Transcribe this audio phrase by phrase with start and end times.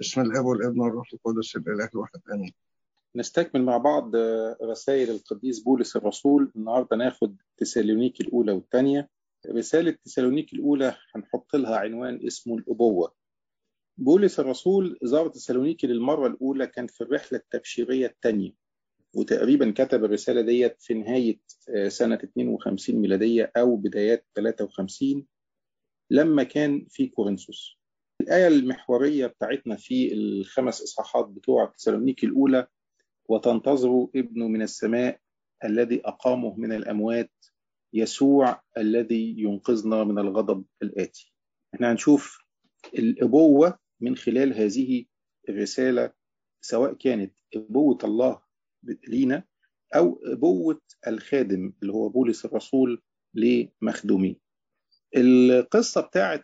[0.00, 2.52] بسم الاب والابن والروح القدس الاله الواحد امين.
[3.16, 4.16] نستكمل مع بعض
[4.62, 6.52] رسائل القديس بولس الرسول.
[6.56, 9.08] النهارده ناخد تسالونيك الأولى والثانيه
[9.50, 13.14] رسالة تسالونيك الأولى هنحط لها عنوان اسمه الأبوة.
[13.98, 18.52] بولس الرسول زار تسالونيكي للمرة الأولى كان في الرحلة التبشيرية الثانية
[19.14, 21.40] وتقريبا كتب الرسالة ديت في نهاية
[21.88, 25.26] سنة 52 ميلادية أو بدايات 53
[26.10, 27.77] لما كان في كورنثوس.
[28.28, 32.66] الآية المحورية بتاعتنا في الخمس إصحاحات بتوع تسالونيكي الأولى
[33.28, 35.20] وتنتظر ابن من السماء
[35.64, 37.30] الذي أقامه من الأموات
[37.92, 41.34] يسوع الذي ينقذنا من الغضب الآتي.
[41.74, 42.38] إحنا هنشوف
[42.94, 45.04] الأبوة من خلال هذه
[45.48, 46.12] الرسالة
[46.60, 48.40] سواء كانت أبوة الله
[49.08, 49.44] لينا
[49.96, 53.02] أو أبوة الخادم اللي هو بولس الرسول
[53.34, 54.34] لمخدوميه
[55.16, 56.42] القصة بتاعت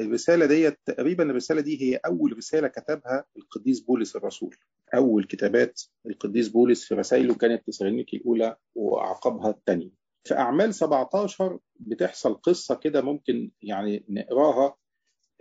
[0.00, 4.56] الرسالة ديت تقريبا الرسالة دي هي أول رسالة كتبها القديس بولس الرسول.
[4.94, 9.90] أول كتابات القديس بولس في رسائله كانت تسالونيكي الأولى وأعقبها الثانية.
[10.24, 14.76] في أعمال 17 بتحصل قصة كده ممكن يعني نقراها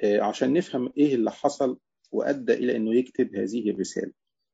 [0.03, 1.77] عشان نفهم إيه اللي حصل
[2.11, 4.11] وأدى إلى إنه يكتب هذه الرسالة.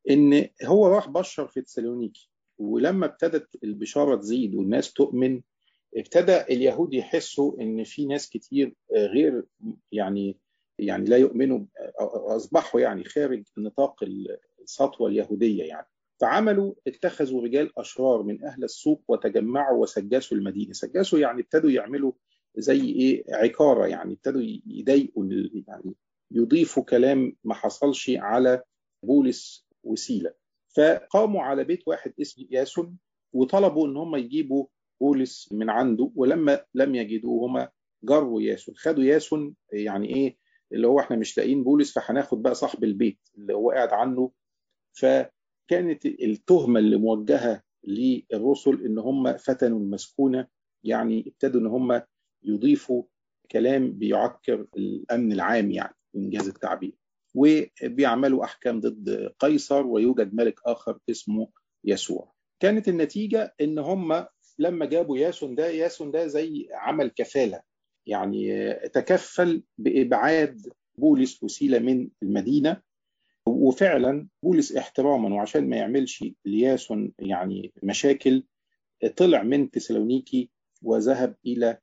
[0.09, 5.41] إن هو راح بشر في تسالونيكي ولما ابتدت البشارة تزيد والناس تؤمن
[5.95, 9.43] ابتدى اليهود يحسوا إن في ناس كتير غير
[9.91, 10.37] يعني
[10.79, 11.65] يعني لا يؤمنوا
[12.35, 14.03] أصبحوا يعني خارج نطاق
[14.63, 15.87] السطوة اليهودية يعني.
[16.21, 20.73] فعملوا اتخذوا رجال أشرار من أهل السوق وتجمعوا وسجسوا المدينة.
[20.73, 22.11] سجسوا يعني ابتدوا يعملوا
[22.57, 25.25] زي إيه عكاره يعني ابتدوا يضايقوا
[25.67, 25.95] يعني
[26.31, 28.63] يضيفوا كلام ما حصلش على
[29.03, 30.33] بولس وسيلة.
[30.77, 32.97] فقاموا على بيت واحد اسمه ياسون
[33.33, 34.65] وطلبوا إن هم يجيبوا
[35.01, 37.69] بولس من عنده ولما لم يجدوهما
[38.03, 38.75] جروا ياسون.
[38.75, 40.37] خدوا ياسون يعني إيه
[40.71, 44.31] اللي هو إحنا مش لاقيين بولس فهناخد بقى صاحب البيت اللي هو قاعد عنه.
[44.93, 50.47] فكانت التهمة اللي موجهة للرسل إن هم فتنوا المسكونة
[50.83, 52.01] يعني ابتدوا إن هم
[52.43, 53.03] يضيفوا
[53.51, 56.93] كلام بيعكر الأمن العام يعني إنجاز التعبير.
[57.35, 61.47] وبيعملوا أحكام ضد قيصر ويوجد ملك آخر اسمه
[61.83, 62.33] يسوع.
[62.59, 64.25] كانت النتيجة إن هم
[64.59, 67.61] لما جابوا ياسون ده ياسون ده زي عمل كفالة.
[68.05, 72.81] يعني تكفل بإبعاد بولس وسيلة من المدينة
[73.47, 78.43] وفعلا بولس احتراما وعشان ما يعملش لياسون يعني مشاكل
[79.17, 80.49] طلع من تسالونيكي
[80.81, 81.77] وذهب إلى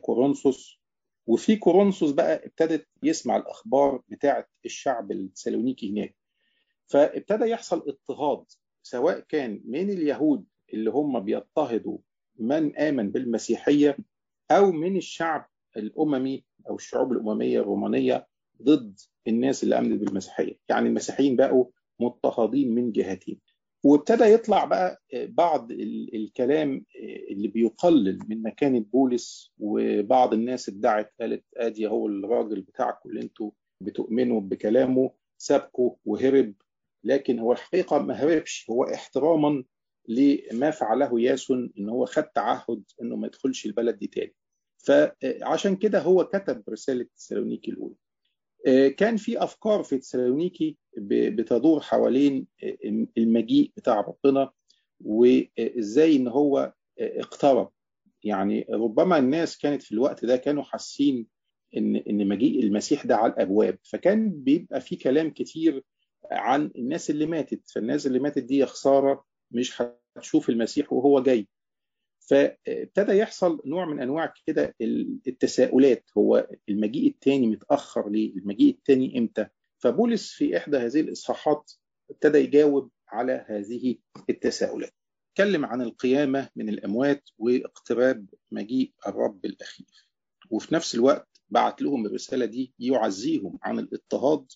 [0.00, 0.78] كورنثوس.
[1.26, 6.16] وفي كورنثوس بقى ابتدت يسمع الأخبار بتاعة الشعب التسالونيكي هناك.
[6.86, 8.44] فابتدى يحصل اضطهاد
[8.82, 11.98] سواء كان من اليهود اللي هم بيضطهدوا
[12.38, 13.96] من آمن بالمسيحية
[14.50, 18.26] أو من الشعب الأممي أو الشعوب الأممية الرومانية
[18.62, 20.58] ضد الناس اللي آمنت بالمسيحية.
[20.68, 21.64] يعني المسيحيين بقوا
[22.00, 23.40] مضطهدين من جهتين.
[23.84, 25.72] وابتدى يطلع بقى بعض
[26.14, 26.84] الكلام
[27.30, 33.50] اللي بيقلل من مكانة بولس وبعض الناس ادعت قالت آدي هو الراجل بتاعكم اللي أنتوا
[33.80, 36.54] بتؤمنوا بكلامه سابكوا وهرب.
[37.04, 39.64] لكن هو الحقيقة ما هربش هو احتراما
[40.08, 44.34] لما فعله ياسون إن هو خد تعهد إنه ما يدخلش البلد دي تاني.
[44.78, 47.94] فعشان كده هو كتب رسالة تسالونيكي الأولى.
[48.90, 52.46] كان في أفكار في تسالونيكي بتدور حوالين
[53.18, 54.50] المجيء بتاع ربنا
[55.00, 57.70] وإزاي إن هو اقترب.
[58.24, 61.26] يعني ربما الناس كانت في الوقت ده كانوا حاسين
[61.76, 63.78] إن إن مجيء المسيح ده على الأبواب.
[63.82, 65.82] فكان بيبقى في كلام كتير
[66.30, 67.70] عن الناس اللي ماتت.
[67.70, 69.82] فالناس اللي ماتت دي خسارة مش
[70.16, 71.48] هتشوف المسيح وهو جاي.
[72.30, 74.74] فابتدى يحصل نوع من أنواع كده
[75.26, 76.10] التساؤلات.
[76.18, 79.46] هو المجيء الثاني متأخر ليه؟ المجيء الثاني إمتى؟
[79.78, 81.72] فبولس في إحدى هذه الإصحاحات
[82.10, 83.96] ابتدى يجاوب على هذه
[84.30, 84.94] التساؤلات.
[85.32, 90.08] اتكلم عن القيامة من الأموات واقتراب مجيء الرب الأخير.
[90.50, 94.46] وفي نفس الوقت بعت لهم الرسالة دي يعزيهم عن الاضطهاد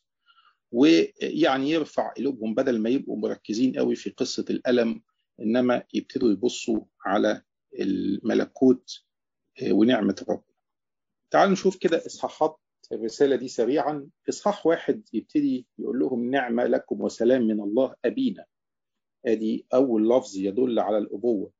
[0.73, 5.03] ويعني يرفع قلوبهم بدل ما يبقوا مركزين قوي في قصة الألم
[5.41, 7.43] إنما يبتدوا يبصوا على
[7.79, 9.05] الملكوت
[9.71, 10.43] ونعمة ربنا
[11.31, 12.59] تعالوا نشوف كده إصحاحات
[12.93, 14.09] الرسالة دي سريعا.
[14.29, 18.45] إصحاح واحد يبتدي يقول لهم نعمة لكم وسلام من الله أبينا.
[19.27, 21.53] أدي أول لفظ يدل على الأبوة.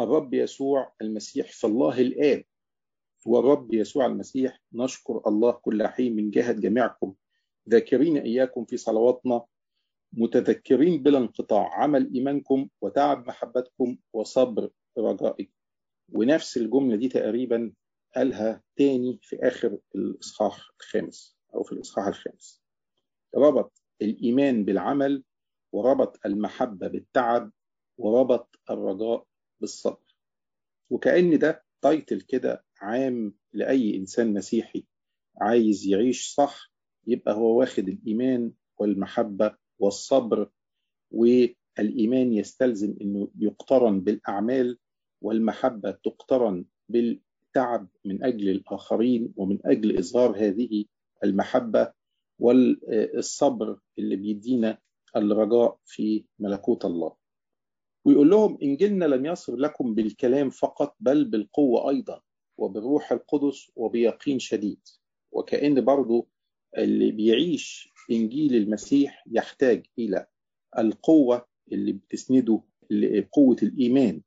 [0.00, 2.44] الرب يسوع المسيح فالله الآب.
[3.26, 4.60] والرب يسوع المسيح.
[4.72, 7.14] نشكر الله كل حين من جهة جميعكم.
[7.68, 9.44] ذاكرين إياكم في صلواتنا
[10.12, 15.52] متذكرين بلا انقطاع عمل إيمانكم وتعب محبتكم وصبر رجائكم.
[16.12, 17.72] ونفس الجملة دي تقريبا
[18.16, 22.62] قالها تاني في آخر الإصحاح الخامس أو في الإصحاح الخامس.
[23.36, 25.24] ربط الإيمان بالعمل
[25.72, 27.52] وربط المحبة بالتعب
[27.98, 29.26] وربط الرجاء
[29.60, 30.16] بالصبر.
[30.90, 34.86] وكأن ده تايتل كده عام لأي إنسان مسيحي
[35.40, 36.71] عايز يعيش صح
[37.06, 40.50] يبقى هو واخد الإيمان والمحبة والصبر
[41.10, 44.78] والإيمان يستلزم أنه يقترن بالأعمال
[45.22, 50.84] والمحبة تقترن بالتعب من أجل الآخرين ومن أجل إظهار هذه
[51.24, 51.92] المحبة
[52.38, 54.78] والصبر اللي بيدينا
[55.16, 57.14] الرجاء في ملكوت الله.
[58.04, 62.20] ويقول لهم إنجيلنا لم يصل لكم بالكلام فقط بل بالقوة أيضا
[62.58, 64.80] وبالروح القدس وبيقين شديد.
[65.32, 66.28] وكأن برضو
[66.78, 70.26] اللي بيعيش إنجيل المسيح يحتاج إلى
[70.78, 72.62] القوة اللي بتسنده
[73.32, 74.22] قوة الإيمان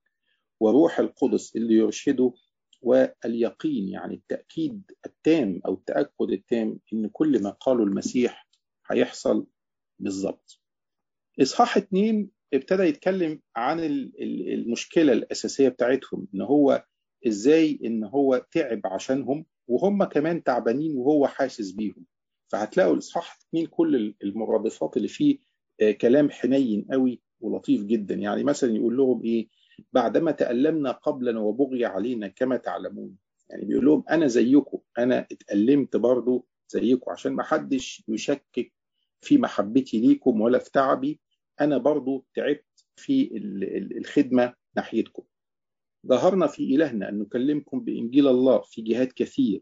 [0.59, 2.33] وروح القدس اللي يرشده
[2.81, 8.47] واليقين يعني التأكيد التام أو التأكد التام إن كل ما قاله المسيح
[8.91, 9.47] هيحصل
[9.99, 10.61] بالظبط.
[11.41, 13.79] إصحاح اتنين ابتدى يتكلم عن
[14.19, 16.85] المشكلة الأساسية بتاعتهم إن هو
[17.27, 22.05] إزاي إن هو تعب عشانهم وهم كمان تعبانين وهو حاسس بيهم.
[22.55, 25.37] فهتلاقوا الإصحاح اتنين كل المرادفات اللي فيه
[26.01, 28.15] كلام حنين قوي ولطيف جدا.
[28.15, 29.47] يعني مثلا يقول لهم إيه؟
[29.93, 33.15] بعدما تألمنا قبلا وبغي علينا كما تعلمون.
[33.49, 37.11] يعني بيقول لهم أنا زيكم أنا اتألمت برضو زيكم.
[37.11, 38.73] عشان ما حدش يشكك
[39.21, 41.19] في محبتي ليكم ولا في تعبي
[41.61, 43.29] أنا برضو تعبت في
[43.97, 45.23] الخدمة ناحيتكم.
[46.07, 49.61] ظهرنا في إلهنا أن نكلمكم بإنجيل الله في جهات كثير.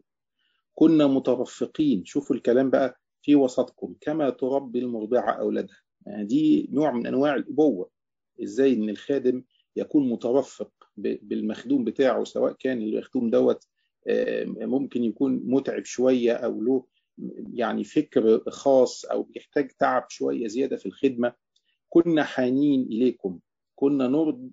[0.74, 2.04] كنا مترفقين.
[2.04, 3.94] شوفوا الكلام بقى في وسطكم.
[4.00, 5.76] كما تربي المرضعة أولادها.
[6.06, 7.90] يعني دي نوع من أنواع الأبوة.
[8.42, 9.44] إزاي إن الخادم
[9.76, 13.66] يكون مترفق بالمخدوم بتاعه سواء كان المخدوم دوت
[14.46, 16.84] ممكن يكون متعب شوية أو له
[17.54, 21.32] يعني فكر خاص أو بيحتاج تعب شوية زيادة في الخدمة.
[21.88, 23.38] كنا حانين إليكم.
[23.74, 24.08] كنا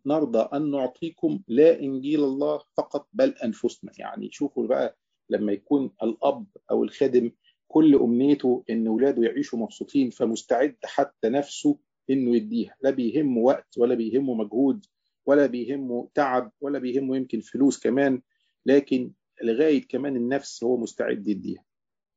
[0.06, 3.92] نرضى أن نعطيكم لا إنجيل الله فقط بل أنفسنا.
[3.98, 4.98] يعني شوفوا بقى
[5.32, 7.32] لما يكون الأب أو الخادم
[7.68, 11.78] كل أمنيته إن ولاده يعيشوا مبسوطين فمستعد حتى نفسه
[12.10, 12.76] إنه يديها.
[12.82, 14.86] لا بيهمه وقت ولا بيهمه مجهود
[15.26, 18.22] ولا بيهمه تعب ولا بيهمه يمكن فلوس كمان.
[18.66, 19.12] لكن
[19.44, 21.64] لغاية كمان النفس هو مستعد يديها.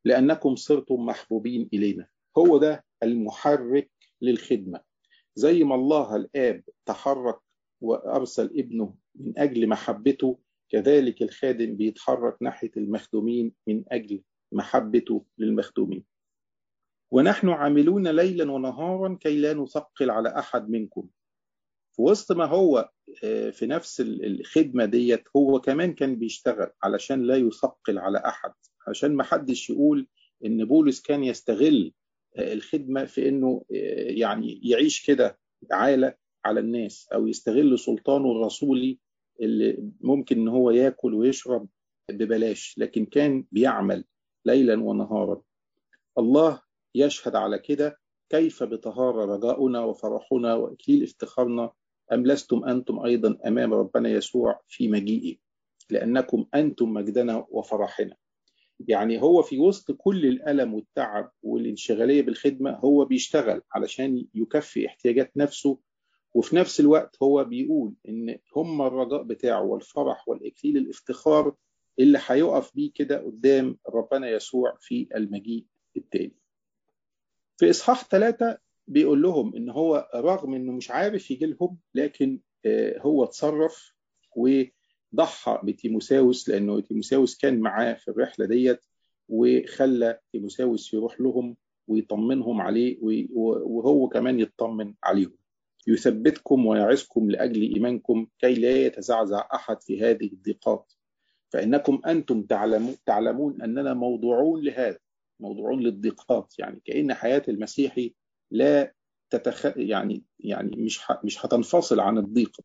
[0.05, 2.07] لأنكم صرتم محبوبين إلينا.
[2.39, 3.91] هو ده المحرك
[4.23, 4.81] للخدمة.
[5.35, 7.39] زي ما الله الآب تحرك
[7.81, 10.39] وأرسل ابنه من أجل محبته
[10.75, 14.23] كذلك الخادم بيتحرك ناحية المخدومين من أجل
[14.53, 16.05] محبته للمخدومين.
[17.13, 21.09] ونحن عاملون ليلا ونهارا كي لا نثقل على أحد منكم.
[21.97, 22.91] في وسط ما هو
[23.53, 28.53] في نفس الخدمة ديت هو كمان كان بيشتغل علشان لا يثقل على أحد.
[28.89, 30.07] عشان ما حدش يقول
[30.45, 31.93] إن بولس كان يستغل
[32.39, 35.39] الخدمة في إنه يعني يعيش كده
[35.73, 38.99] عالة على الناس أو يستغل سلطانه الرسولي
[39.41, 41.69] اللي ممكن إن هو ياكل ويشرب
[42.11, 44.05] ببلاش لكن كان بيعمل
[44.45, 45.43] ليلا ونهارا.
[46.19, 46.63] الله
[46.95, 47.99] يشهد على كده
[48.29, 51.73] كيف بطهارة رجاؤنا وفرحنا وإكليل افتخارنا
[52.13, 55.37] أم لستم أنتم أيضا أمام ربنا يسوع في مجيئه؟
[55.91, 58.17] لأنكم أنتم مجدنا وفرحنا.
[58.89, 65.79] يعني هو في وسط كل الألم والتعب والانشغالية بالخدمة هو بيشتغل علشان يكفي احتياجات نفسه
[66.35, 71.55] وفي نفس الوقت هو بيقول إن هم الرجاء بتاعه والفرح والإكليل الافتخار
[71.99, 75.65] اللي هيقف بيه كده قدام ربنا يسوع في المجيء
[75.97, 76.37] التاني.
[77.57, 82.41] في إصحاح ثلاثة بيقول لهم إن هو رغم إنه مش عارف يجي لهم لكن
[82.99, 83.93] هو اتصرف
[84.37, 88.85] وضحى بتيموساوس لأنه تيموساوس كان معاه في الرحلة ديت
[89.29, 91.57] وخلى تيموساوس يروح لهم
[91.89, 92.99] ويطمنهم عليه
[93.35, 95.44] وهو كمان يطمن عليهم.
[95.87, 100.93] يثبتكم ويعزكم لأجل إيمانكم كي لا يتزعزع أحد في هذه الضيقات.
[101.53, 102.43] فإنكم أنتم
[103.07, 104.99] تعلمون, أننا موضوعون لهذا
[105.41, 106.55] موضوعون للضيقات.
[106.59, 108.15] يعني كأن حياة المسيحي
[108.51, 108.95] لا
[109.31, 109.67] تتخ...
[109.77, 111.25] يعني يعني مش ح...
[111.25, 112.57] مش هتنفصل عن الضيق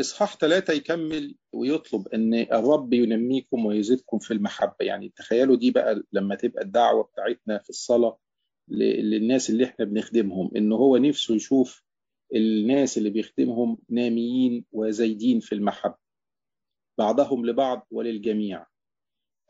[0.00, 4.74] إصحاح ثلاثة يكمل ويطلب أن الرب ينميكم ويزيدكم في المحبة.
[4.80, 8.18] يعني تخيلوا دي بقى لما تبقى الدعوة بتاعتنا في الصلاة
[8.68, 11.82] للناس اللي إحنا بنخدمهم إن هو نفسه يشوف
[12.34, 15.96] الناس اللي بيخدمهم ناميين وزايدين في المحبة
[16.98, 18.66] بعضهم لبعض وللجميع.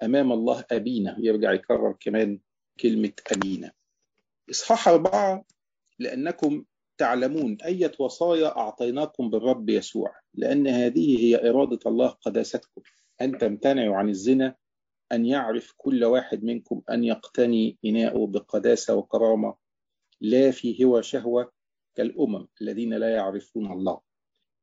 [0.02, 1.16] أمام الله أبينا.
[1.18, 2.40] يرجع يكرر كمان
[2.80, 3.72] كلمة أبينا.
[4.50, 5.44] إصحاح أربعة
[5.98, 6.64] لأنكم
[6.98, 12.82] تعلمون أية وصايا أعطيناكم بالرب يسوع لأن هذه هي إرادة الله قداستكم.
[13.20, 14.54] أن تمتنعوا عن الزنا
[15.12, 19.54] أن يعرف كل واحد منكم أن يقتني إناءه بقداسة وكرامة
[20.20, 21.52] لا في هوى شهوة
[21.96, 24.00] كالأمم الذين لا يعرفون الله.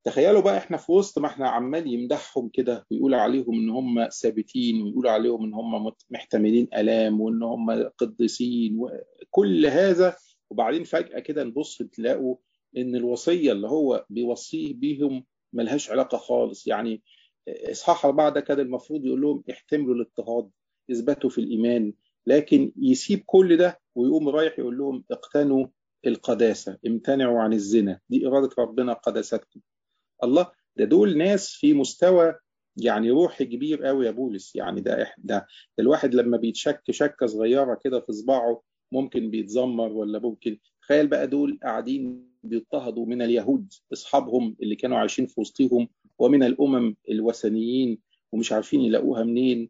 [0.04, 4.82] تخيلوا بقى إحنا في وسط ما إحنا عمال يمدحهم كده ويقول عليهم إن هم ثابتين
[4.82, 10.16] ويقول عليهم إن هم محتملين آلام وإن هم قديسين وكل هذا.
[10.50, 12.36] وبعدين فجأة كده نبص تلاقوا
[12.78, 16.68] إن الوصية اللي هو بيوصيه بيهم ملهاش علاقة خالص.
[16.68, 17.02] يعني
[17.50, 20.50] إصحاح أربعة ده كان المفروض يقول لهم احتملوا الاضطهاد
[20.92, 21.94] اثبتوا في الإيمان.
[22.28, 25.68] لكن يسيب كل ده ويقوم رايح يقول لهم اقتنوا
[26.06, 29.60] القداسة امتنعوا عن الزنا دي إرادة ربنا قداستكم
[30.24, 32.36] الله ده دول ناس في مستوى
[32.78, 34.56] يعني روحي كبير قوي يا بولس.
[34.56, 35.48] يعني ده ده,
[35.80, 40.58] الواحد لما بيتشك شكة صغيرة كده في صباعه ممكن بيتذمر ولا ممكن.
[40.82, 45.88] تخيل بقى دول قاعدين بيضطهدوا من اليهود أصحابهم اللي كانوا عايشين في وسطهم
[46.20, 48.00] ومن الأمم الوثنيين
[48.32, 49.70] ومش عارفين يلاقوها منين.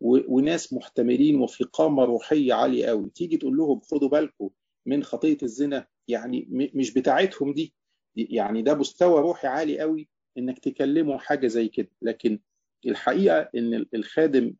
[0.00, 4.50] وناس محتملين وفي قامة روحية عالية قوي تيجي تقول لهم خدوا بالكم
[4.86, 7.74] من خطية الزنا يعني مش بتاعتهم دي.
[8.16, 11.90] يعني ده مستوى روحي عالي قوي إنك تكلمه حاجة زي كده.
[12.02, 12.38] لكن
[12.86, 14.54] الحقيقة إن الخادم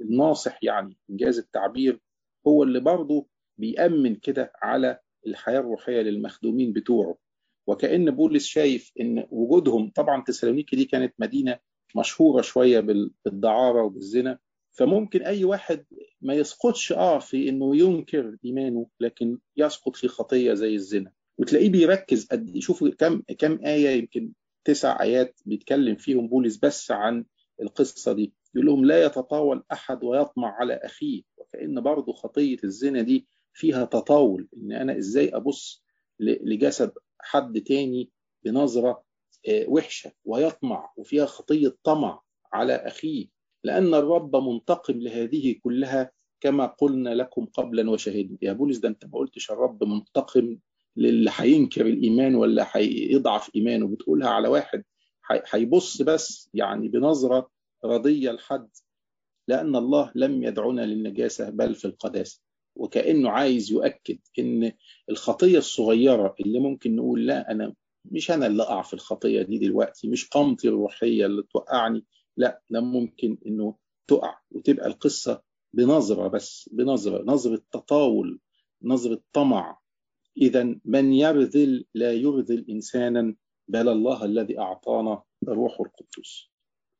[0.00, 2.00] الناصح يعني إنجاز التعبير
[2.46, 3.26] هو اللي برضه
[3.58, 7.16] بيأمن كده على الحياة الروحية للمخدومين بتوعه.
[7.66, 11.58] وكأن بولس شايف إن وجودهم طبعا تسالونيكي دي كانت مدينة
[11.96, 12.80] مشهورة شوية
[13.24, 14.38] بالدعارة وبالزنا
[14.74, 15.84] فممكن أي واحد
[16.20, 21.12] ما يسقطش آه في إنه ينكر إيمانه لكن يسقط في خطية زي الزنا.
[21.38, 24.32] وتلاقيه بيركز قد شوفوا كم كم آية يمكن
[24.64, 27.24] تسع آيات بيتكلم فيهم بولس بس عن
[27.62, 28.32] القصة دي.
[28.54, 31.22] يقول لهم لا يتطاول أحد ويطمع على أخيه.
[31.36, 34.48] وكأن برضه خطية الزنا دي فيها تطاول.
[34.56, 35.84] إن أنا إزاي أبص
[36.20, 38.10] لجسد حد تاني
[38.44, 39.04] بنظرة
[39.66, 42.20] وحشة ويطمع وفيها خطية طمع
[42.52, 43.33] على أخيه.
[43.64, 48.38] لأن الرب منتقم لهذه كلها كما قلنا لكم قبلا وشهدنا.
[48.42, 50.58] يا بولس ده أنت ما قلتش الرب منتقم
[50.96, 54.84] للي هينكر الإيمان ولا هيضعف إيمانه؟ بتقولها على واحد
[55.50, 57.50] هيبص بس يعني بنظرة
[57.84, 58.68] رضية لحد.
[59.48, 62.40] لأن الله لم يدعونا للنجاسة بل في القداسة.
[62.76, 64.72] وكأنه عايز يؤكد إن
[65.10, 70.08] الخطية الصغيرة اللي ممكن نقول لا أنا مش أنا اللي أقع في الخطية دي دلوقتي
[70.08, 72.04] مش قامتي الروحية اللي توقعني
[72.36, 73.76] لا ده ممكن إنه
[74.06, 78.40] تقع وتبقى القصة بنظرة بس بنظرة نظرة تطاول
[78.82, 79.78] نظرة طمع.
[80.36, 83.36] إذا من يرذل لا يرذل إنسانا
[83.68, 86.48] بل الله الذي أعطانا الروح القدس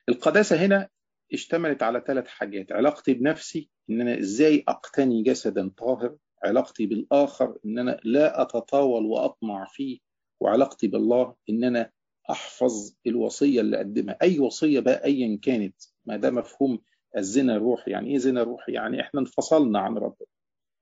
[0.08, 0.88] القداسة هنا
[1.32, 2.72] اشتملت على ثلاث حاجات.
[2.72, 6.16] علاقتي بنفسي إن أنا إزاي أقتني جسدا طاهر.
[6.44, 9.98] علاقتي بالآخر إن أنا لا أتطاول وأطمع فيه.
[10.40, 11.90] وعلاقتي بالله إن أنا
[12.30, 14.16] أحفظ الوصية اللي أقدمها.
[14.22, 16.78] أي وصية بقى أيا كانت ما ده مفهوم
[17.16, 17.90] الزنا الروحي.
[17.90, 20.26] يعني إيه زنا روحي؟ يعني إحنا انفصلنا عن ربنا.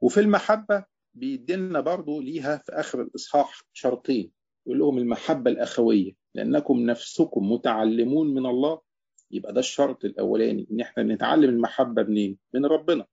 [0.00, 0.84] وفي المحبة
[1.14, 4.32] بيدينا برضه ليها في آخر الإصحاح شرطين.
[4.66, 6.12] يقول لهم المحبة الأخوية.
[6.34, 8.80] لأنكم نفسكم متعلمون من الله.
[9.30, 13.06] يبقى ده الشرط الأولاني إن إحنا نتعلم المحبة منين؟ من ربنا.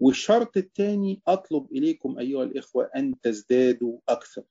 [0.00, 4.42] والشرط الثاني أطلب إليكم أيها الإخوة أن تزدادوا أكثر.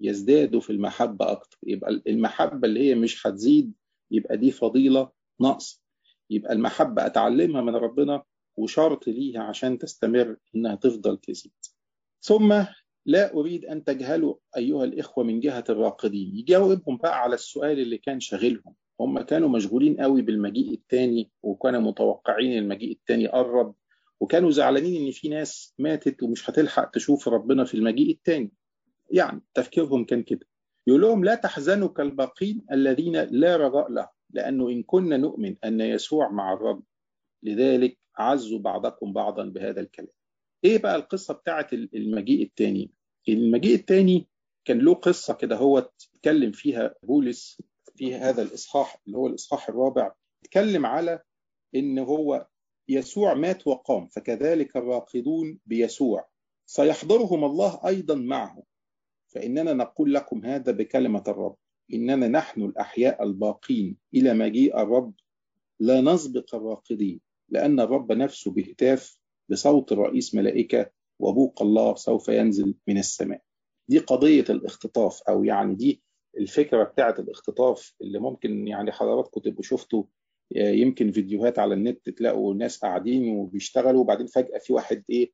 [0.00, 3.72] يزدادوا في المحبة أكثر يبقى المحبة اللي هي مش هتزيد
[4.10, 5.82] يبقى دي فضيلة نقص.
[6.30, 8.22] يبقى المحبة أتعلمها من ربنا
[8.56, 11.52] وشرط ليها عشان تستمر إنها تفضل تزيد.
[12.22, 12.64] ثم
[13.06, 16.36] لا أريد أن تجهلوا أيها الإخوة من جهة الراقدين.
[16.36, 18.74] يجاوبهم بقى على السؤال اللي كان شاغلهم.
[19.00, 23.74] هم كانوا مشغولين قوي بالمجيء الثاني وكانوا متوقعين المجيء الثاني قرب
[24.20, 28.52] وكانوا زعلانين إن في ناس ماتت ومش هتلحق تشوف ربنا في المجيء الثاني
[29.10, 30.46] يعني تفكيرهم كان كده.
[30.86, 36.28] يقول لهم لا تحزنوا كالباقين الذين لا رجاء لهم لأنه إن كنا نؤمن أن يسوع
[36.30, 36.82] مع الرب
[37.42, 40.08] لذلك عزوا بعضكم بعضا بهذا الكلام.
[40.64, 42.90] إيه بقى القصة بتاعه المجيء الثاني
[43.28, 44.28] المجيء الثاني
[44.64, 47.62] كان له قصة كده هو اتكلم فيها بولس
[47.96, 50.12] في هذا الإصحاح اللي هو الإصحاح الرابع
[50.44, 51.22] اتكلم على
[51.74, 52.46] إن هو
[52.88, 56.28] يسوع مات وقام فكذلك الراقدون بيسوع.
[56.66, 58.62] سيحضرهم الله أيضا معه.
[59.28, 61.56] فإننا نقول لكم هذا بكلمة الرب.
[61.92, 63.96] إننا نحن الأحياء الباقين.
[64.14, 65.14] إلى مجيء الرب
[65.80, 67.20] لا نسبق الراقدين.
[67.48, 69.18] لأن الرب نفسه بهتاف
[69.48, 73.42] بصوت رئيس ملائكة وبوق الله سوف ينزل من السماء.
[73.88, 76.02] دي قضية الاختطاف أو يعني دي
[76.38, 80.04] الفكرة بتاعة الاختطاف اللي ممكن يعني حضراتكم تبقوا شفتوا.
[80.56, 85.32] يمكن فيديوهات على النت تلاقوا ناس قاعدين وبيشتغلوا وبعدين فجأة في واحد إيه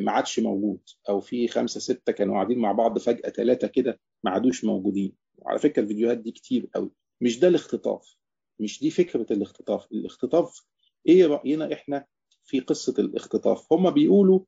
[0.00, 4.30] ما عادش موجود أو في خمسة ستة كانوا قاعدين مع بعض فجأة ثلاثة كده ما
[4.30, 5.12] عادوش موجودين.
[5.38, 6.90] وعلى فكرة الفيديوهات دي كتير قوي.
[7.20, 8.16] مش ده الاختطاف
[8.60, 9.86] مش دي فكرة الاختطاف.
[9.92, 10.60] الاختطاف
[11.08, 12.06] إيه رأينا إحنا
[12.44, 14.40] في قصة الاختطاف؟ هم بيقولوا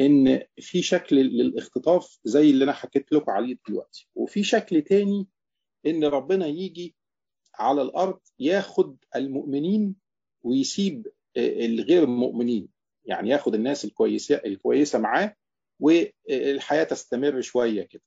[0.00, 4.08] إن في شكل للاختطاف زي اللي أنا حكيت لكم عليه دلوقتي.
[4.14, 5.26] وفي شكل تاني
[5.86, 6.94] إن ربنا يجي
[7.54, 9.94] على الأرض ياخد المؤمنين
[10.42, 12.68] ويسيب الغير المؤمنين
[13.08, 15.34] يعني ياخد الناس الكويسه الكويسة معاه
[15.80, 18.02] والحياة تستمر شوية كده.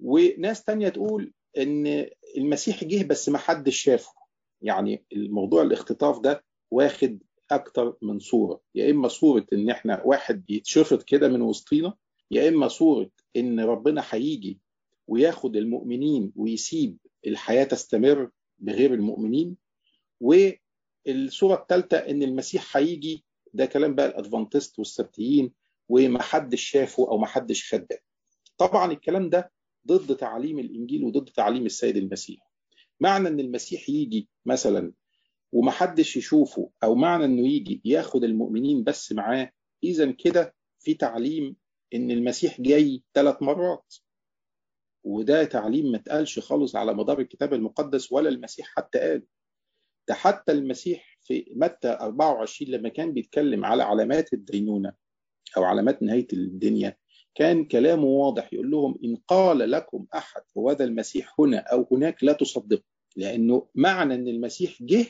[0.00, 4.12] وناس تانية تقول إن المسيح جه بس ما حدش شافه.
[4.62, 8.60] يعني الموضوع الاختطاف ده واخد أكتر من صورة.
[8.74, 11.94] يا إما صورة إن إحنا واحد يتشفط كده من وسطينا
[12.30, 14.60] يا إما صورة إن ربنا هيجي
[15.08, 19.56] وياخد المؤمنين ويسيب الحياة تستمر بغير المؤمنين.
[20.20, 23.24] والصورة الثالثه إن المسيح هيجي
[23.56, 25.52] ده كلام بقى الادفانتست والسبتيين
[25.88, 27.86] ومحدش شافه أو محدش خد
[28.58, 29.52] طبعا الكلام ده
[29.86, 32.52] ضد تعاليم الإنجيل وضد تعاليم السيد المسيح.
[33.00, 34.92] معنى إن المسيح يجي مثلا
[35.52, 39.52] ومحدش يشوفه أو معنى إنه يجي ياخد المؤمنين بس معاه
[39.84, 41.56] اذا كده في تعليم
[41.94, 43.94] إن المسيح جاي ثلاث مرات.
[45.04, 49.22] وده تعليم ما اتقالش خالص على مدار الكتاب المقدس ولا المسيح حتى قال.
[50.08, 54.92] ده حتى المسيح في متى 24 لما كان بيتكلم على علامات الدينونة
[55.56, 56.96] أو علامات نهاية الدنيا
[57.34, 62.24] كان كلامه واضح يقول لهم إن قال لكم أحد هو ذا المسيح هنا أو هناك
[62.24, 62.82] لا تصدقوا
[63.16, 65.06] لأنه معنى أن المسيح جه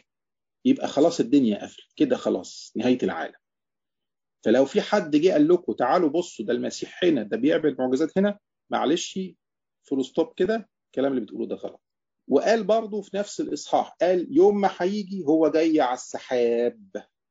[0.65, 3.35] يبقى خلاص الدنيا قفلت كده خلاص نهاية العالم.
[4.45, 8.39] فلو في حد جه قال لكم تعالوا بصوا ده المسيح هنا ده بيعمل معجزات هنا
[8.71, 9.19] معلش
[9.83, 11.81] full stop كده الكلام اللي بتقوله ده غلط.
[12.29, 16.83] وقال برضه في نفس الإصحاح قال يوم ما هيجي هو جاي على السحاب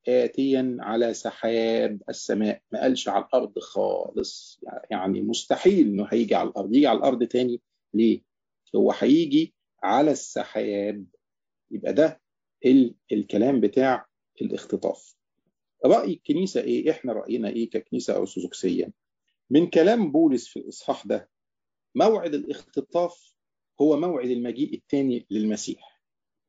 [0.07, 4.59] آتيا على سحاب السماء ما قالش على الأرض خالص
[4.91, 7.61] يعني مستحيل إنه هيجي على الأرض يجي على الأرض تاني
[7.93, 8.21] ليه؟
[8.75, 11.05] هو هيجي على السحاب
[11.71, 12.21] يبقى ده
[12.65, 14.05] ال الكلام بتاع
[14.41, 15.15] الاختطاف
[15.85, 18.93] رأي الكنيسة إيه؟ إحنا رأينا إيه ككنيسة أرثوذكسية؟
[19.49, 21.29] من كلام بولس في الإصحاح ده
[21.95, 23.34] موعد الاختطاف
[23.81, 26.01] هو موعد المجيء الثاني للمسيح.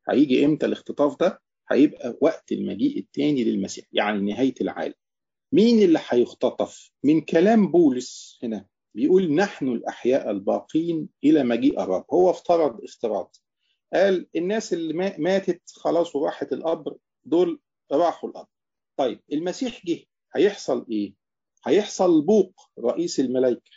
[0.09, 4.93] هيجي إمتى الاختطاف ده؟ هيبقى وقت المجيء الثاني للمسيح يعني نهاية العالم.
[5.51, 12.05] مين اللي هيختطف؟ من كلام بولس هنا بيقول نحن الأحياء الباقين إلى مجيء الرب.
[12.13, 13.35] هو افترض افتراض.
[13.93, 17.59] قال الناس اللي ماتت خلاص وراحت القبر دول
[17.91, 18.47] راحوا القبر.
[18.97, 20.03] طيب المسيح جه
[20.35, 21.13] هيحصل إيه؟
[21.65, 23.71] هيحصل بوق رئيس الملائكة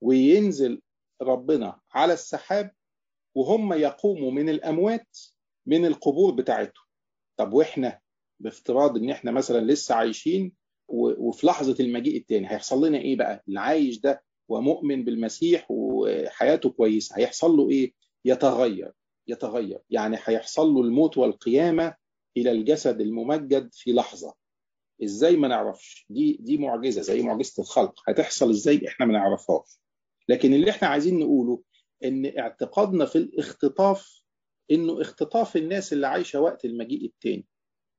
[0.00, 0.80] وينزل
[1.22, 2.70] ربنا على السحاب
[3.34, 5.18] وهم يقوموا من الأموات
[5.66, 6.84] من القبور بتاعتهم.
[7.36, 8.00] طب وإحنا
[8.40, 10.52] بافتراض إن إحنا مثلا لسه عايشين
[10.88, 17.16] وفي لحظة المجيء الثاني هيحصل لنا إيه بقى؟ اللي عايش ده ومؤمن بالمسيح وحياته كويسة
[17.18, 17.92] هيحصل له إيه؟
[18.24, 18.92] يتغير
[19.28, 19.78] يتغير.
[19.90, 21.94] يعني هيحصل له الموت والقيامة
[22.36, 24.34] إلى الجسد الممجد في لحظة.
[25.04, 27.94] إزاي ما نعرفش؟ دي دي معجزة زي معجزة الخلق.
[28.08, 29.78] هتحصل إزاي؟ إحنا ما نعرفهاش.
[30.28, 31.62] لكن اللي إحنا عايزين نقوله
[32.04, 34.22] إن اعتقادنا في الاختطاف
[34.70, 37.46] إنه اختطاف الناس اللي عايشة وقت المجيء التاني.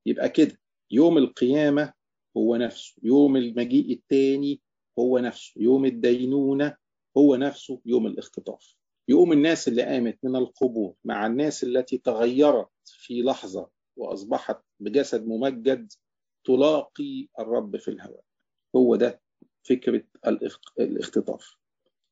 [0.06, 0.60] يبقى كده
[0.92, 1.94] يوم القيامة
[2.38, 4.62] هو نفسه يوم المجيء التاني
[5.00, 6.78] هو نفسه يوم الدينونة
[7.18, 8.76] هو نفسه يوم الاختطاف.
[9.10, 15.92] يقوم الناس اللي قامت من القبور مع الناس التي تغيرت في لحظة وأصبحت بجسد ممجد
[16.46, 18.24] تلاقي الرب في الهواء.
[18.76, 19.22] هو ده
[19.64, 20.04] فكرة
[20.80, 21.56] الاختطاف.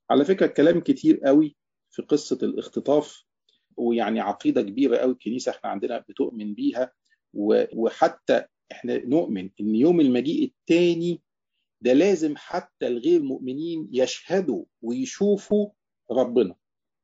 [0.10, 1.56] على فكرة كلام كتير قوي
[1.93, 3.23] في قصة الاختطاف
[3.77, 6.91] ويعني عقيدة كبيرة قوي الكنيسة إحنا عندنا بتؤمن بيها
[7.73, 11.21] وحتى إحنا نؤمن إن يوم المجيء الثاني
[11.82, 15.69] ده لازم حتى الغير مؤمنين يشهدوا ويشوفوا
[16.12, 16.56] ربنا.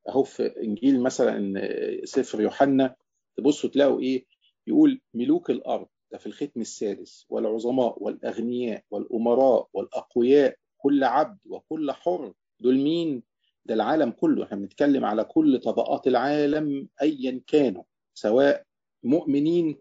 [0.10, 1.62] أهو في إنجيل مثلا
[2.06, 2.96] سفر يوحنا
[3.38, 4.26] تبصوا تلاقوا إيه؟
[4.68, 12.34] يقول ملوك الأرض ده في الختم السادس والعظماء والأغنياء والأمراء والأقوياء كل عبد وكل حر
[12.60, 13.24] دول مين؟
[13.66, 14.44] ده العالم كله.
[14.44, 18.64] إحنا بنتكلم على كل طبقات العالم ايا كانوا سواء
[19.04, 19.78] مؤمنين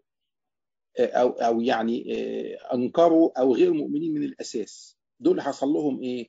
[1.01, 2.15] أو أو يعني
[2.55, 4.99] أنكروا أو غير مؤمنين من الأساس.
[5.21, 6.29] دول حصل لهم إيه؟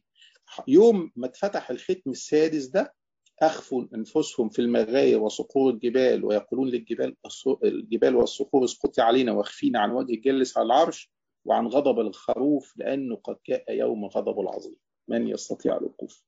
[0.68, 2.94] يوم ما اتفتح الختم السادس ده
[3.42, 7.16] أخفوا أنفسهم في المغاير وصقور الجبال ويقولون للجبال
[7.64, 11.12] الجبال والصخور اسقطي علينا واخفينا عن وجه الجالس على العرش
[11.46, 14.76] وعن غضب الخروف لأنه قد جاء يوم غضب العظيم.
[15.08, 16.24] من يستطيع الوقوف؟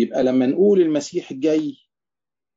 [0.00, 1.76] يبقى لما نقول المسيح جاي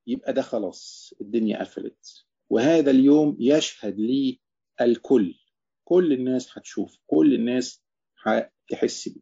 [0.07, 2.25] يبقى ده خلاص الدنيا قفلت.
[2.49, 4.39] وهذا اليوم يشهد لي
[4.81, 5.35] الكل.
[5.83, 7.83] كل الناس هتشوف كل الناس
[8.23, 9.21] هتحس بيه.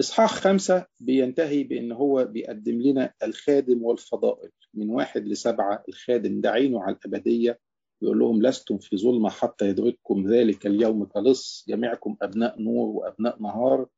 [0.00, 4.50] إصحاح خمسة بينتهي بأن هو بيقدم لنا الخادم والفضائل.
[4.74, 7.60] من واحد لسبعة الخادم ده عينه على الأبدية.
[8.02, 13.88] يقول لهم لستم في ظلمة حتى يدرككم ذلك اليوم كلص جميعكم أبناء نور وأبناء نهار.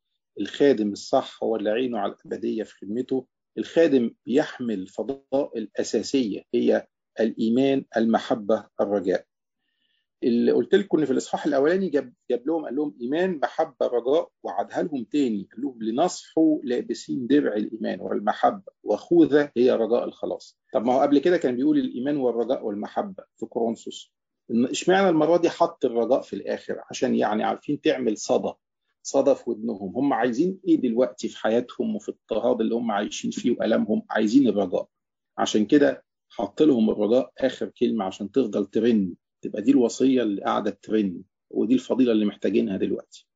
[0.41, 3.27] الخادم الصح هو اللي عينه على الأبدية في خدمته.
[3.59, 6.87] الخادم بيحمل فضائل أساسية هي
[7.21, 9.25] الإيمان المحبة الرجاء.
[10.23, 14.31] اللي قلت لكم إن في الإصحاح الأولاني جاب جاب لهم قال لهم إيمان محبة رجاء
[14.43, 15.49] وعدها لهم تاني.
[15.53, 20.59] قال لهم لنصحوا لابسين درع الإيمان والمحبة وخوذه هي رجاء الخلاص.
[20.75, 24.13] طب ما هو قبل كده كان بيقول الإيمان والرجاء والمحبة في كورنثوس
[24.51, 28.53] إشمعنى المرة دي حط الرجاء في الآخر؟ عشان يعني عارفين تعمل صدى.
[29.09, 29.93] صدى في ودنهم.
[29.97, 34.89] هم عايزين إيه دلوقتي في حياتهم وفي الاضطهاد اللي هم عايشين فيه والامهم عايزين الرجاء.
[35.39, 39.15] عشان كده حط لهم الرجاء آخر كلمة عشان تفضل ترن.
[39.43, 41.23] تبقى دي الوصية اللي قاعدة ترن.
[41.51, 43.27] ودي الفضيلة اللي محتاجينها دلوقتي.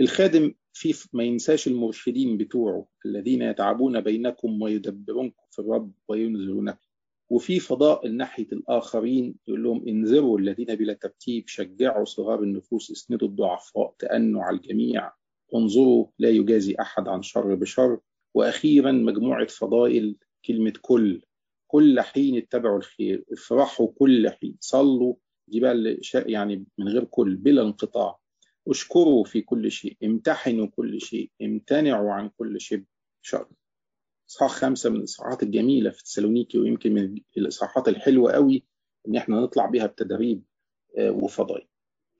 [0.00, 6.87] الخادم في ما ينساش المرشدين بتوعه الذين يتعبون بينكم ويدبرونكم في الرب وينذرونكم.
[7.30, 13.94] وفي فضاء ناحية الآخرين يقول لهم انذروا الذين بلا ترتيب شجعوا صغار النفوس اسندوا الضعفاء
[13.98, 15.12] تأنوا على الجميع
[15.54, 17.98] انظروا لا يجازي أحد عن شر بشر.
[18.34, 21.22] وأخيرا مجموعة فضائل كلمة كل.
[21.66, 25.14] كل حين اتبعوا الخير افرحوا كل حين صلوا.
[25.48, 28.18] دي بقى يعني من غير كل بلا انقطاع.
[28.68, 32.84] اشكروا في كل شيء امتحنوا كل شيء امتنعوا عن كل شيء.
[33.22, 33.48] شر
[34.30, 38.64] اصحاح خمسة من الإصحاحات الجميلة في تسالونيكي ويمكن من الإصحاحات الحلوة قوي
[39.08, 40.42] إن إحنا نطلع بيها بتدريب
[40.98, 41.66] وفضائل.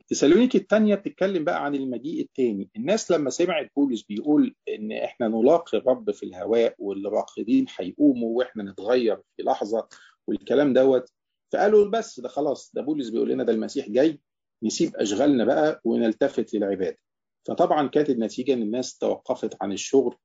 [0.09, 5.79] تسالونيكي الثانية بتتكلم بقى عن المجيء الثاني، الناس لما سمعت بولس بيقول إن إحنا نلاقي
[5.79, 9.89] الرب في الهواء والراقدين هيقوموا وإحنا نتغير في لحظة
[10.27, 11.11] والكلام دوت
[11.53, 14.21] فقالوا بس ده خلاص ده بولس بيقول لنا ده المسيح جاي
[14.63, 16.99] نسيب أشغالنا بقى ونلتفت للعبادة.
[17.49, 20.17] فطبعا كانت النتيجة إن الناس توقفت عن الشغل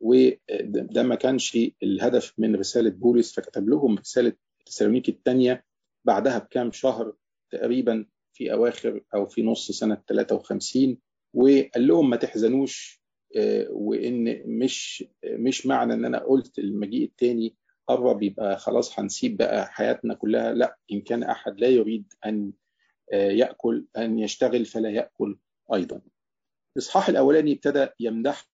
[0.00, 4.32] وده ما كانش الهدف من رسالة بولس فكتب لهم رسالة
[4.66, 5.64] تسالونيكي الثانية
[6.04, 7.12] بعدها بكام شهر
[7.50, 10.98] تقريبا في أواخر أو في نص سنة 53
[11.34, 13.00] وقال لهم ما تحزنوش
[13.70, 17.54] وإن مش مش معنى إن أنا قلت المجيء الثاني
[17.88, 20.52] قرب يبقى خلاص هنسيب بقى حياتنا كلها.
[20.52, 22.52] لا إن كان أحد لا يريد أن
[23.12, 25.38] يأكل أن يشتغل فلا يأكل
[25.74, 26.00] أيضا.
[26.76, 28.49] الإصحاح الأولاني ابتدى يمدح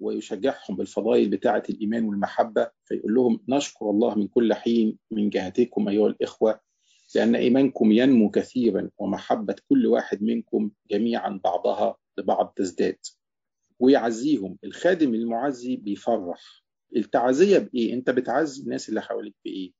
[0.00, 6.06] ويشجعهم بالفضائل بتاعة الإيمان والمحبة فيقول لهم نشكر الله من كل حين من جهتكم أيها
[6.06, 6.60] الإخوة
[7.14, 12.98] لأن إيمانكم ينمو كثيرا ومحبة كل واحد منكم جميعا بعضها لبعض تزداد
[13.78, 16.40] ويعزيهم الخادم المعزي بيفرح
[16.96, 19.72] التعزية بإيه؟ أنت بتعزي الناس اللي حواليك بإيه؟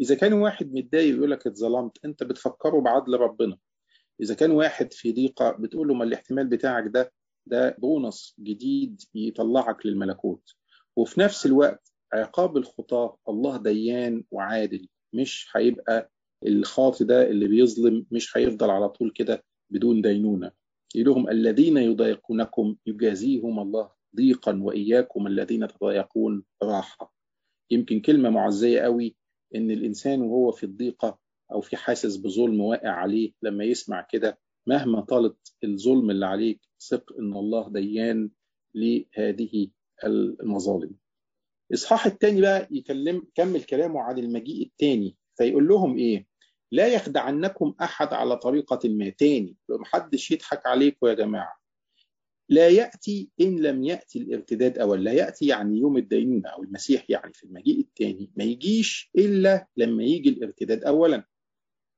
[0.00, 3.58] إذا كان واحد متضايق يقول لك اتظلمت أنت بتفكره بعدل ربنا
[4.20, 7.12] إذا كان واحد في ضيقة بتقول له ما الاحتمال بتاعك ده
[7.46, 10.54] ده بونص جديد يطلعك للملكوت.
[10.96, 16.10] وفي نفس الوقت عقاب الخطاة الله ديان وعادل مش هيبقى
[16.46, 20.52] الخاطي ده اللي بيظلم مش هيفضل على طول كده بدون دينونة.
[20.96, 27.14] لهم الذين يضايقونكم يجازيهم الله ضيقا وإياكم الذين تضايقون راحة.
[27.70, 29.16] يمكن كلمة معزية قوي
[29.54, 31.18] إن الإنسان وهو في الضيقة
[31.52, 37.12] أو في حاسس بظلم واقع عليه لما يسمع كده مهما طالت الظلم اللي عليك ثق
[37.18, 38.30] إن الله ديان
[38.74, 39.68] لهذه
[40.04, 40.94] المظالم.
[41.70, 46.26] الاصحاح الثاني بقى يكلم كمل كلامه عن المجيء الثاني فيقول لهم إيه؟
[46.72, 51.56] لا يخدعنكم أحد على طريقة ما تاني محدش يضحك عليكم يا جماعة.
[52.48, 57.32] لا يأتي إن لم يأتي الارتداد أول لا يأتي يعني يوم الدينونه أو المسيح يعني
[57.32, 61.24] في المجيء الثاني ما يجيش إلا لما يجي الارتداد اولا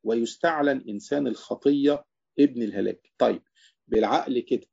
[0.04, 2.04] ويستعلن انسان الخطية
[2.40, 3.12] ابن الهلاك.
[3.18, 3.42] طيب
[3.88, 4.66] بالعقل كده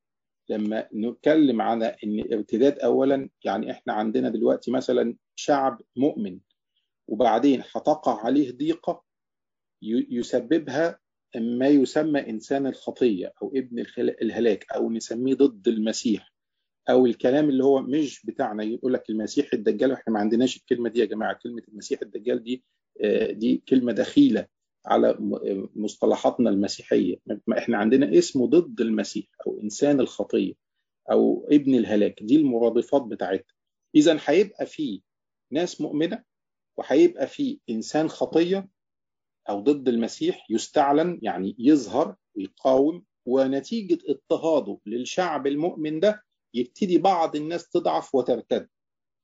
[0.48, 6.40] لما نتكلم عن إن ارتداد اولا يعني إحنا عندنا دلوقتي مثلا شعب مؤمن
[7.08, 9.04] وبعدين هتقع عليه ضيقة
[9.82, 10.98] يسببها
[11.36, 13.84] ما يسمى إنسان الخطية أو ابن
[14.22, 16.32] الهلاك أو نسميه ضد المسيح
[16.90, 21.00] أو الكلام اللي هو مش بتاعنا يقول لك المسيح الدجال وإحنا ما عندناش الكلمة دي
[21.00, 22.64] يا جماعة كلمة المسيح الدجال دي
[23.30, 24.46] دي كلمة دخيلة.
[24.86, 25.16] على
[25.76, 27.16] مصطلحاتنا المسيحية.
[27.58, 30.52] إحنا عندنا اسمه ضد المسيح أو إنسان الخطية
[31.10, 32.22] أو ابن الهلاك.
[32.22, 33.54] دي المرادفات بتاعتها.
[33.94, 35.02] إذا هيبقى في
[35.52, 36.22] ناس مؤمنة
[36.78, 38.68] وهيبقى في إنسان خطية
[39.48, 46.22] أو ضد المسيح يستعلن يعني يظهر ويقاوم ونتيجة اضطهاده للشعب المؤمن ده
[46.54, 48.68] يبتدي بعض الناس تضعف وترتد.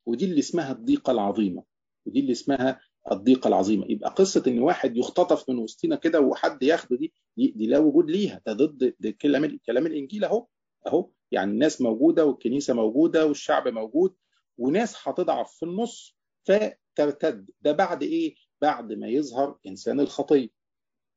[0.07, 1.65] ودي اللي اسمها الضيقة العظيمة.
[2.07, 2.81] ودي اللي اسمها
[3.13, 7.79] الضيقة العظيمة يبقى قصة إن واحد يختطف من وسطنا كده وحد ياخده دي دي لا
[7.79, 10.47] وجود ليها ده ضد ده كلام كلام الإنجيل أهو
[10.87, 14.15] أهو يعني الناس موجودة والكنيسة موجودة والشعب موجود
[14.59, 20.49] وناس هتضعف في النص فترتد ده بعد إيه؟ بعد ما يظهر إنسان الخطية.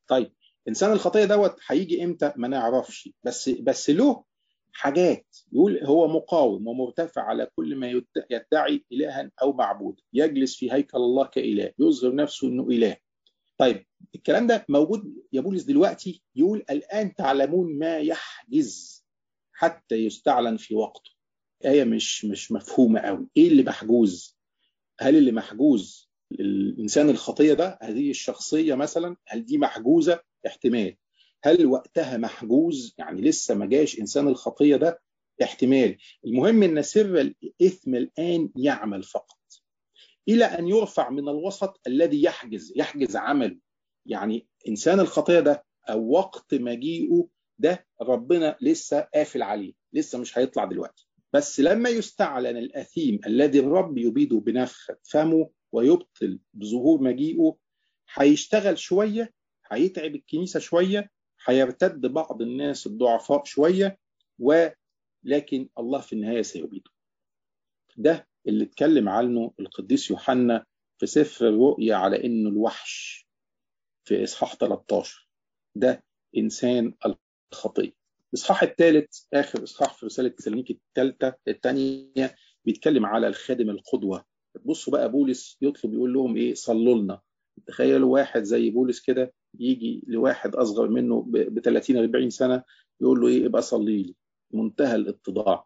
[0.07, 0.33] طيب
[0.67, 4.23] إنسان الخطية دوت هيجي إمتى؟ ما نعرفش بس بس له
[4.77, 5.37] حاجات.
[5.51, 11.25] يقول هو مقاوم ومرتفع على كل ما يدعي إلها أو معبود يجلس في هيكل الله
[11.25, 11.71] كإله.
[11.79, 12.97] يظهر نفسه أنه إله.
[13.57, 13.85] طيب
[14.15, 19.05] الكلام ده موجود يا بولس دلوقتي؟ يقول الآن تعلمون ما يحجز
[19.53, 21.11] حتى يستعلن في وقته.
[21.65, 24.37] آية مش مش مفهومة قوي إيه اللي محجوز؟
[24.99, 30.95] هل اللي محجوز الإنسان الخطية ده؟ هذه الشخصية مثلا؟ هل دي محجوزة؟ احتمال.
[31.43, 35.01] هل وقتها محجوز؟ يعني لسه ما جاش إنسان الخطية ده؟
[35.43, 35.97] احتمال.
[36.25, 39.37] المهم أن سر الإثم الآن يعمل فقط.
[40.29, 43.57] إلى أن يرفع من الوسط الذي يحجز يحجز عمله.
[44.05, 47.27] يعني إنسان الخطية ده أو وقت مجيئه
[47.59, 51.07] ده ربنا لسه قافل عليه لسه مش هيطلع دلوقتي.
[51.33, 57.57] بس لما يستعلن الأثيم الذي الرب يبيده بنفخة فمه ويبطل بظهور مجيئه
[58.13, 59.33] هيشتغل شوية
[59.71, 61.09] هيتعب الكنيسة شوية
[61.45, 63.99] هيرتد بعض الناس الضعفاء شوية
[64.39, 66.91] ولكن الله في النهاية سيبيده.
[67.97, 70.65] ده اللي اتكلم عنه القديس يوحنا
[70.97, 73.27] في سفر الرؤيا على انه الوحش
[74.07, 75.29] في إصحاح 13
[75.75, 76.03] ده
[76.37, 76.93] إنسان
[77.53, 77.91] الخطيه
[78.33, 84.25] الاصحاح الثالث آخر إصحاح في رسالة تسالونيكي الثالثه الثانية بيتكلم على الخادم القدوة.
[84.65, 87.21] بصوا بقى بولس يطلب يقول لهم إيه؟ صلوا لنا.
[87.67, 92.63] تخيلوا واحد زي بولس كده يجي لواحد أصغر منه ب 30 40 سنة
[93.01, 94.15] يقول له إيه ابقى صلي لي.
[94.51, 95.65] منتهى الاتضاع.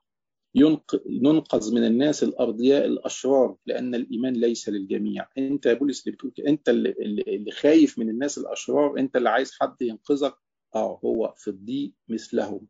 [1.09, 5.27] ننقذ من الناس الأرضياء الأشرار لأن الإيمان ليس للجميع.
[5.37, 9.81] أنت يا بولس اللي بتقول أنت اللي, خايف من الناس الأشرار أنت اللي عايز حد
[9.81, 10.33] ينقذك.
[10.75, 12.67] آه هو في الضيق مثلهم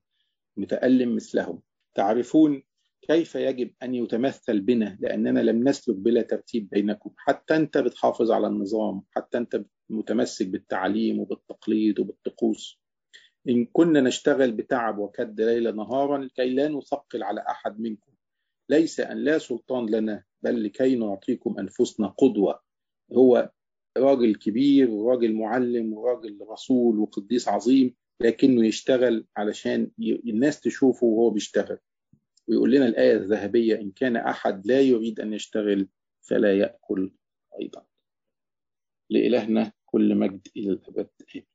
[0.58, 1.62] متألم مثلهم.
[1.96, 2.64] تعرفون
[3.02, 7.12] كيف يجب أن يتمثل بنا؟ لأننا لم نسلك بلا ترتيب بينكم.
[7.18, 12.80] حتى أنت بتحافظ على النظام حتى أنت متمسك بالتعليم وبالتقليد وبالطقوس.
[13.50, 18.12] إن كنا نشتغل بتعب وكد ليل نهارا لكي لا نثقل على أحد منكم.
[18.70, 22.62] ليس أن لا سلطان لنا بل لكي نعطيكم أنفسنا قدوة.
[23.14, 23.52] هو
[23.98, 31.78] راجل كبير وراجل معلم وراجل رسول وقديس عظيم لكنه يشتغل علشان الناس تشوفه وهو بيشتغل.
[32.48, 35.88] ويقول لنا الآية الذهبية إن كان أحد لا يريد أن يشتغل
[36.22, 37.12] فلا يأكل
[37.62, 37.86] أيضا.
[39.10, 41.10] لإلهنا كل مجد إلى الأبد.
[41.36, 41.49] آمين